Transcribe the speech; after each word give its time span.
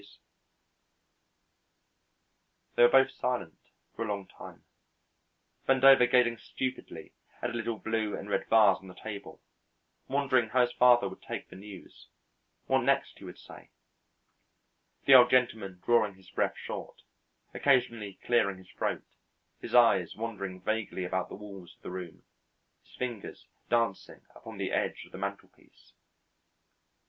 They 2.73 2.81
were 2.81 2.89
both 2.89 3.11
silent 3.11 3.59
for 3.95 4.03
a 4.03 4.07
long 4.07 4.25
time, 4.25 4.65
Vandover 5.69 6.09
gazing 6.09 6.39
stupidly 6.39 7.13
at 7.39 7.51
a 7.51 7.53
little 7.53 7.77
blue 7.77 8.17
and 8.17 8.27
red 8.27 8.47
vase 8.49 8.77
on 8.79 8.87
the 8.87 8.95
table, 8.95 9.43
wondering 10.07 10.49
how 10.49 10.61
his 10.61 10.71
father 10.71 11.07
would 11.07 11.21
take 11.21 11.49
the 11.49 11.55
news, 11.55 12.07
what 12.65 12.79
next 12.81 13.19
he 13.19 13.25
would 13.25 13.37
say; 13.37 13.69
the 15.05 15.13
Old 15.13 15.29
Gentleman 15.29 15.79
drawing 15.85 16.15
his 16.15 16.31
breath 16.31 16.57
short, 16.57 17.03
occasionally 17.53 18.15
clearing 18.25 18.57
his 18.57 18.71
throat, 18.71 19.03
his 19.59 19.75
eyes 19.75 20.15
wandering 20.15 20.61
vaguely 20.61 21.05
about 21.05 21.29
the 21.29 21.35
walls 21.35 21.75
of 21.75 21.83
the 21.83 21.91
room, 21.91 22.23
his 22.83 22.95
fingers 22.95 23.45
dancing 23.69 24.21
upon 24.35 24.57
the 24.57 24.71
edge 24.71 25.05
of 25.05 25.11
the 25.11 25.19
mantelpiece. 25.19 25.93